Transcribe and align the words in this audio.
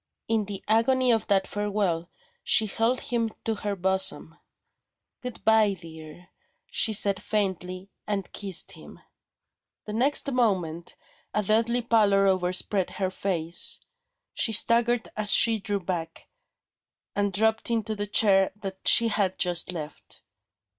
In 0.27 0.45
the 0.45 0.63
agony 0.67 1.11
of 1.11 1.27
that 1.27 1.45
farewell, 1.45 2.09
she 2.43 2.65
held 2.65 2.99
him 3.01 3.29
to 3.45 3.53
her 3.53 3.75
bosom. 3.75 4.35
"Goodbye, 5.21 5.73
dear," 5.79 6.29
she 6.71 6.91
said 6.91 7.21
faintly 7.21 7.91
and 8.07 8.33
kissed 8.33 8.71
him. 8.71 8.99
The 9.85 9.93
next 9.93 10.31
moment, 10.31 10.95
a 11.35 11.43
deadly 11.43 11.83
pallor 11.83 12.25
overspread 12.25 12.89
her 12.93 13.11
face. 13.11 13.79
She 14.33 14.53
staggered 14.53 15.07
as 15.15 15.31
she 15.31 15.59
drew 15.59 15.79
back, 15.85 16.27
and 17.15 17.31
dropped 17.31 17.69
into 17.69 17.95
the 17.95 18.07
chair 18.07 18.51
that 18.55 18.79
she 18.85 19.09
had 19.09 19.37
just 19.37 19.71
left. 19.71 20.23